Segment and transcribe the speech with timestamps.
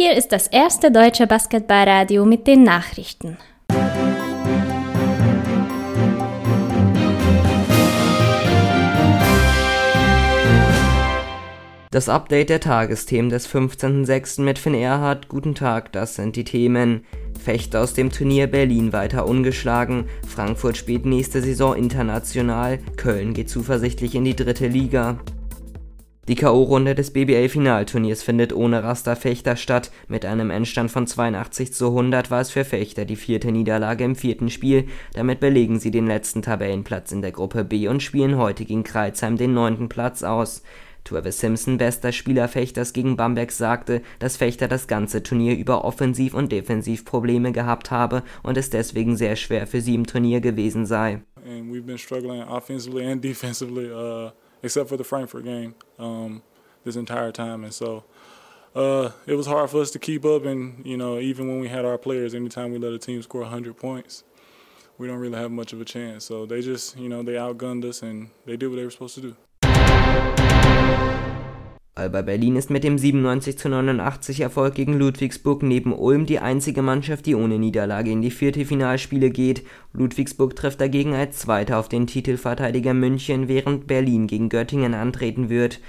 [0.00, 3.36] Hier ist das erste deutsche Basketballradio mit den Nachrichten.
[11.90, 14.42] Das Update der Tagesthemen des 15.06.
[14.42, 15.26] mit Finn Erhardt.
[15.26, 17.04] Guten Tag, das sind die Themen.
[17.44, 20.04] Fechter aus dem Turnier Berlin weiter ungeschlagen.
[20.28, 22.78] Frankfurt spielt nächste Saison international.
[22.96, 25.18] Köln geht zuversichtlich in die dritte Liga.
[26.28, 29.90] Die K.O.-Runde des BBL-Finalturniers findet ohne Raster Fechter statt.
[30.08, 34.14] Mit einem Endstand von 82 zu 100 war es für Fechter die vierte Niederlage im
[34.14, 34.88] vierten Spiel.
[35.14, 39.38] Damit belegen sie den letzten Tabellenplatz in der Gruppe B und spielen heute gegen Kreuzheim
[39.38, 40.62] den neunten Platz aus.
[41.02, 46.34] Travis Simpson, bester Spieler Fechters gegen Bamberg, sagte, dass Fechter das ganze Turnier über Offensiv-
[46.34, 51.22] und Defensivprobleme gehabt habe und es deswegen sehr schwer für sie im Turnier gewesen sei.
[51.46, 56.42] And we've been struggling offensively and defensively, uh, except for the Frankfurt game, um,
[56.84, 57.64] this entire time.
[57.64, 58.04] And so
[58.74, 60.44] uh, it was hard for us to keep up.
[60.44, 63.42] And, you know, even when we had our players, anytime we let a team score
[63.42, 64.24] 100 points,
[64.98, 66.24] we don't really have much of a chance.
[66.24, 69.14] So they just, you know, they outgunned us and they did what they were supposed
[69.16, 69.36] to do.
[71.98, 76.80] Alba Berlin ist mit dem 97 zu 89 Erfolg gegen Ludwigsburg neben Ulm die einzige
[76.80, 79.64] Mannschaft, die ohne Niederlage in die vierte Finalspiele geht.
[79.94, 85.80] Ludwigsburg trifft dagegen als Zweiter auf den Titelverteidiger München, während Berlin gegen Göttingen antreten wird.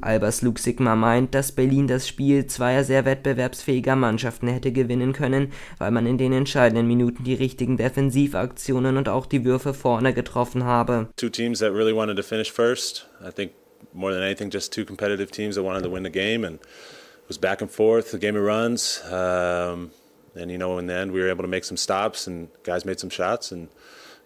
[0.00, 5.52] Albers Luke Sigma meint, dass Berlin das Spiel zweier sehr wettbewerbsfähiger Mannschaften hätte gewinnen können,
[5.76, 10.64] weil man in den entscheidenden Minuten die richtigen Defensivaktionen und auch die Würfe vorne getroffen
[10.64, 11.08] habe.
[11.16, 13.10] Two teams that really wanted to finish first.
[13.20, 13.50] I think
[13.92, 17.28] more than anything, just two competitive teams that wanted to win the game, and it
[17.28, 19.02] was back and forth, the game of runs.
[19.04, 19.90] Um,
[20.34, 22.84] and you know, in the end, we were able to make some stops, and guys
[22.84, 23.68] made some shots, and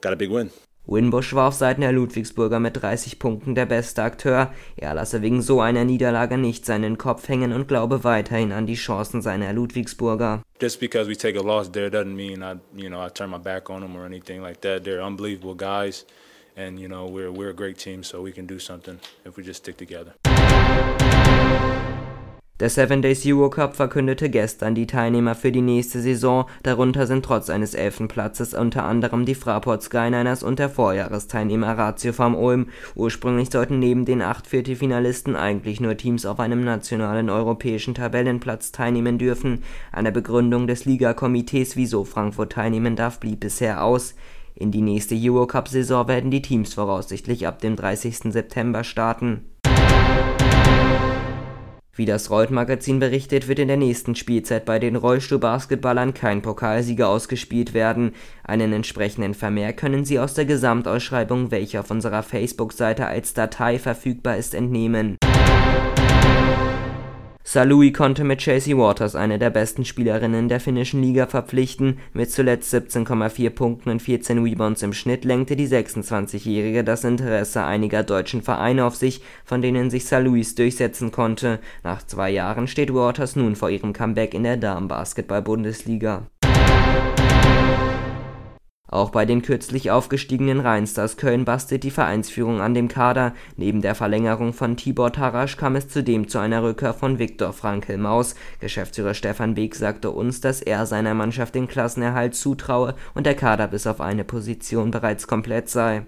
[0.01, 0.51] got a big win.
[0.85, 4.53] Winbush war auf Seiten der Ludwigsburger mit 30 Punkten der beste Akteur.
[4.77, 8.75] Er lasse wegen so einer Niederlage nicht seinen Kopf hängen und glaube weiterhin an die
[8.75, 10.43] Chancen seiner Ludwigsburger.
[10.61, 13.39] Just because we take a loss there doesn't mean I, you know, I turn my
[13.39, 14.83] back on them or anything like that.
[14.83, 16.05] They're unbelievable guys.
[16.57, 19.43] And you know we're we're a great team, so we can do something if we
[19.43, 20.15] just stick together.
[22.63, 26.45] Der Seven Days Euro Cup verkündete gestern die Teilnehmer für die nächste Saison.
[26.63, 32.13] Darunter sind trotz eines elften Platzes unter anderem die Fraport Skyliners und der Vorjahresteilnehmer Ratio
[32.13, 32.69] vom Ulm.
[32.95, 39.19] Ursprünglich sollten neben den acht Viertelfinalisten eigentlich nur Teams auf einem nationalen europäischen Tabellenplatz teilnehmen
[39.19, 39.65] dürfen.
[39.91, 44.15] Eine Begründung des Ligakomitees, wieso Frankfurt teilnehmen darf, blieb bisher aus.
[44.63, 48.33] In die nächste Eurocup-Saison werden die Teams voraussichtlich ab dem 30.
[48.33, 49.41] September starten.
[51.97, 57.75] Wie das Reut-Magazin berichtet, wird in der nächsten Spielzeit bei den Rollstuhlbasketballern kein Pokalsieger ausgespielt
[57.75, 58.13] werden.
[58.45, 64.37] Einen entsprechenden Vermerk können Sie aus der Gesamtausschreibung, welche auf unserer Facebook-Seite als Datei verfügbar
[64.37, 65.17] ist, entnehmen.
[67.53, 71.99] Salui konnte mit Chasey Waters eine der besten Spielerinnen der finnischen Liga verpflichten.
[72.15, 78.05] Mit zuletzt 17,4 Punkten und 14 Rebounds im Schnitt lenkte die 26-Jährige das Interesse einiger
[78.05, 81.59] deutschen Vereine auf sich, von denen sich Saluis durchsetzen konnte.
[81.85, 86.23] Nach zwei Jahren steht Waters nun vor ihrem Comeback in der Damenbasketball-Bundesliga.
[88.93, 93.33] Auch bei den kürzlich aufgestiegenen Rheinstars Köln bastelt die Vereinsführung an dem Kader.
[93.57, 97.97] Neben der Verlängerung von Tibor Tarasch kam es zudem zu einer Rückkehr von Viktor Frankel
[97.97, 98.35] Maus.
[98.61, 103.69] Geschäftsführer Stefan Beek sagte uns, dass er seiner Mannschaft den Klassenerhalt zutraue und der Kader
[103.69, 106.05] bis auf eine Position bereits komplett sei.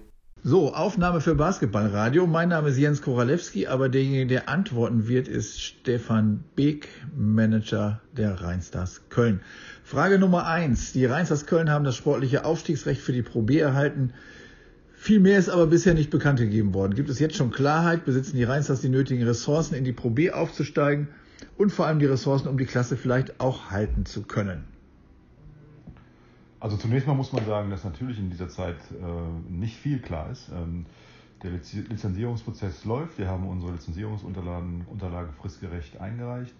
[0.47, 2.27] So, Aufnahme für Basketballradio.
[2.27, 6.87] Mein Name ist Jens Koralewski, aber derjenige, der antworten wird, ist Stefan Beek,
[7.17, 9.39] Manager der Rheinstars Köln.
[9.85, 10.93] Frage Nummer eins.
[10.93, 14.13] Die Rheinstars Köln haben das sportliche Aufstiegsrecht für die Pro B erhalten.
[14.95, 16.95] Viel mehr ist aber bisher nicht bekannt gegeben worden.
[16.95, 18.03] Gibt es jetzt schon Klarheit?
[18.03, 21.09] Besitzen die Rheinstars die nötigen Ressourcen, in die Pro B aufzusteigen?
[21.55, 24.63] Und vor allem die Ressourcen, um die Klasse vielleicht auch halten zu können?
[26.59, 30.31] Also zunächst mal muss man sagen, dass natürlich in dieser Zeit äh, nicht viel klar
[30.31, 30.49] ist.
[30.51, 30.87] Ähm,
[31.43, 33.19] der Lizenzierungsprozess läuft.
[33.19, 36.55] Wir haben unsere Lizenzierungsunterlagen Unterlagen fristgerecht eingereicht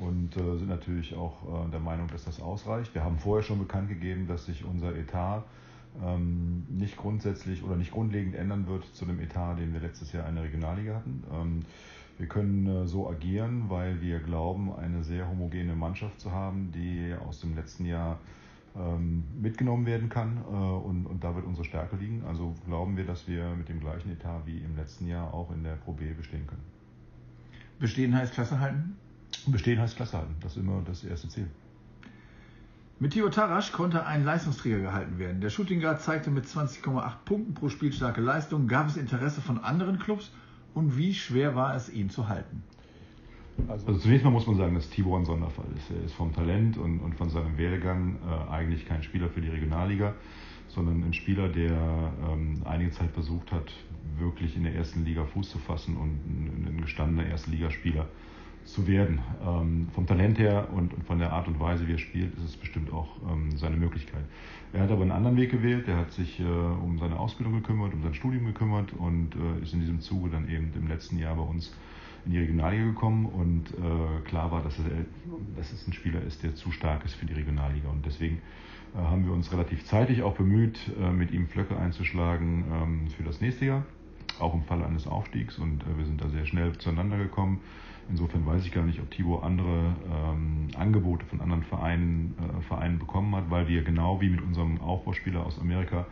[0.00, 2.94] und äh, sind natürlich auch äh, der Meinung, dass das ausreicht.
[2.94, 5.44] Wir haben vorher schon bekannt gegeben, dass sich unser Etat
[6.04, 10.28] ähm, nicht grundsätzlich oder nicht grundlegend ändern wird zu dem Etat, den wir letztes Jahr
[10.28, 11.24] in der Regionalliga hatten.
[11.32, 11.60] Ähm,
[12.18, 17.14] wir können äh, so agieren, weil wir glauben, eine sehr homogene Mannschaft zu haben, die
[17.26, 18.18] aus dem letzten Jahr
[18.76, 22.24] ähm, mitgenommen werden kann äh, und, und da wird unsere Stärke liegen.
[22.26, 25.64] Also glauben wir, dass wir mit dem gleichen Etat wie im letzten Jahr auch in
[25.64, 26.62] der Pro B bestehen können.
[27.78, 28.96] Bestehen heißt Klasse halten?
[29.52, 30.36] Bestehen heißt Klasse halten.
[30.40, 31.48] Das ist immer das erste Ziel.
[33.00, 35.40] Mit Theo Tarasch konnte ein Leistungsträger gehalten werden.
[35.40, 38.66] Der Shooting Guard zeigte mit 20,8 Punkten pro Spiel starke Leistung.
[38.66, 40.32] Gab es Interesse von anderen Clubs
[40.74, 42.64] und wie schwer war es, ihn zu halten?
[43.68, 45.90] Also, also, zunächst mal muss man sagen, dass Tibor ein Sonderfall ist.
[45.90, 49.48] Er ist vom Talent und, und von seinem Werdegang äh, eigentlich kein Spieler für die
[49.48, 50.14] Regionalliga,
[50.66, 53.72] sondern ein Spieler, der ähm, einige Zeit versucht hat,
[54.18, 58.06] wirklich in der ersten Liga Fuß zu fassen und ein, ein gestandener Erstligaspieler
[58.64, 59.20] zu werden.
[59.44, 62.44] Ähm, vom Talent her und, und, von der Art und Weise, wie er spielt, ist
[62.44, 64.24] es bestimmt auch ähm, seine Möglichkeit.
[64.72, 65.88] Er hat aber einen anderen Weg gewählt.
[65.88, 69.72] Er hat sich äh, um seine Ausbildung gekümmert, um sein Studium gekümmert und äh, ist
[69.72, 71.72] in diesem Zuge dann eben im letzten Jahr bei uns
[72.26, 74.84] in die Regionalliga gekommen und äh, klar war, dass, er,
[75.56, 78.42] dass es ein Spieler ist, der zu stark ist für die Regionalliga und deswegen
[78.94, 83.22] äh, haben wir uns relativ zeitig auch bemüht, äh, mit ihm Flöcke einzuschlagen ähm, für
[83.22, 83.86] das nächste Jahr,
[84.40, 87.60] auch im Falle eines Aufstiegs und äh, wir sind da sehr schnell zueinander gekommen.
[88.10, 92.98] Insofern weiß ich gar nicht, ob Tibor andere ähm, Angebote von anderen Vereinen, äh, Vereinen
[92.98, 96.06] bekommen hat, weil wir genau wie mit unserem Aufbauspieler aus Amerika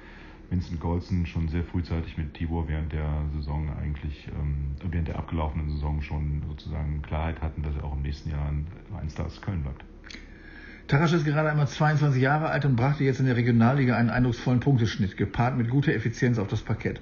[0.50, 5.70] Vincent Golson schon sehr frühzeitig mit Tibor während der Saison eigentlich, ähm, während der abgelaufenen
[5.70, 8.67] Saison schon sozusagen Klarheit hatten, dass er auch im nächsten Jahr ein,
[9.00, 9.84] ein Star aus Köln bleibt.
[10.87, 14.61] Tarasch ist gerade einmal 22 Jahre alt und brachte jetzt in der Regionalliga einen eindrucksvollen
[14.61, 17.00] Punkteschnitt, gepaart mit guter Effizienz auf das Parkett.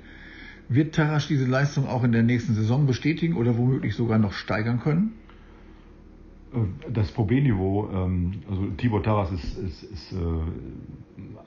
[0.69, 4.81] Wird Tarasch diese Leistung auch in der nächsten Saison bestätigen oder womöglich sogar noch steigern
[4.81, 5.12] können?
[6.55, 10.16] Äh, das Pro-B-Niveau, ähm, also Tibor Taras ist, ist, ist äh,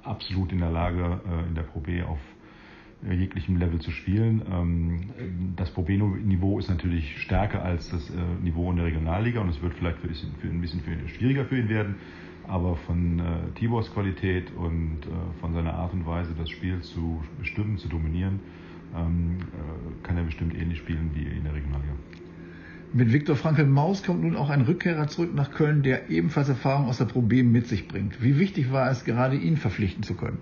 [0.04, 2.20] absolut in der Lage, äh, in der Pro B auf
[3.08, 4.42] jeglichem Level zu spielen.
[4.52, 5.00] Ähm,
[5.56, 8.12] das Pro B-Niveau ist natürlich stärker als das
[8.42, 11.96] Niveau in der Regionalliga und es wird vielleicht für, ein bisschen schwieriger für ihn werden.
[12.48, 13.22] Aber von
[13.56, 15.02] Tibors Qualität und
[15.42, 18.40] von seiner Art und Weise, das Spiel zu bestimmen, zu dominieren,
[20.38, 21.94] bestimmt ähnlich spielen wie in der Regionalliga.
[22.94, 26.86] Mit Viktor Frankl Maus kommt nun auch ein Rückkehrer zurück nach Köln, der ebenfalls Erfahrung
[26.86, 28.22] aus der Pro B mit sich bringt.
[28.22, 30.38] Wie wichtig war es, gerade ihn verpflichten zu können?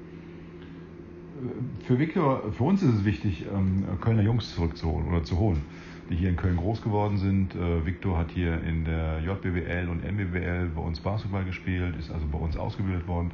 [1.85, 5.61] Für Viktor, für uns ist es wichtig, ähm, Kölner Jungs zurückzuholen oder zu holen,
[6.09, 7.55] die hier in Köln groß geworden sind.
[7.55, 12.25] Äh, Viktor hat hier in der JBWL und MBWL bei uns Basketball gespielt, ist also
[12.31, 13.31] bei uns ausgebildet worden.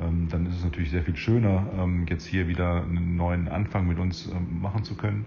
[0.00, 3.86] Ähm, dann ist es natürlich sehr viel schöner, ähm, jetzt hier wieder einen neuen Anfang
[3.86, 5.24] mit uns machen zu können.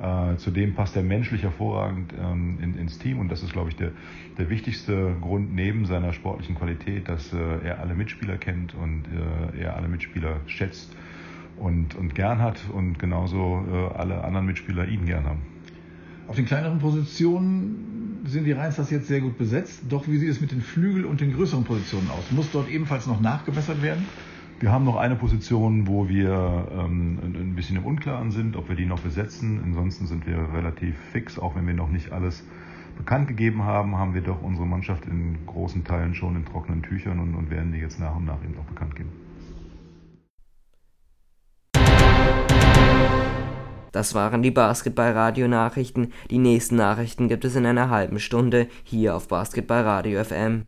[0.00, 3.76] Äh, zudem passt er menschlich hervorragend ähm, in, ins Team und das ist, glaube ich,
[3.76, 3.90] der,
[4.38, 9.04] der wichtigste Grund neben seiner sportlichen Qualität, dass äh, er alle Mitspieler kennt und
[9.56, 10.94] äh, er alle Mitspieler schätzt
[11.56, 15.40] und, und gern hat und genauso alle anderen Mitspieler ihn gern haben.
[16.28, 19.80] Auf den kleineren Positionen sind die Rheinstars jetzt sehr gut besetzt.
[19.88, 22.30] Doch wie sieht es mit den Flügel und den größeren Positionen aus?
[22.30, 24.06] Muss dort ebenfalls noch nachgebessert werden?
[24.60, 28.74] Wir haben noch eine Position, wo wir ähm, ein bisschen im Unklaren sind, ob wir
[28.74, 29.60] die noch besetzen.
[29.62, 32.44] Ansonsten sind wir relativ fix, auch wenn wir noch nicht alles
[32.96, 37.20] bekannt gegeben haben, haben wir doch unsere Mannschaft in großen Teilen schon in trockenen Tüchern
[37.20, 39.12] und, und werden die jetzt nach und nach eben auch bekannt geben.
[43.92, 46.12] Das waren die Basketball-Radio-Nachrichten.
[46.30, 50.66] Die nächsten Nachrichten gibt es in einer halben Stunde hier auf Basketball Radio FM.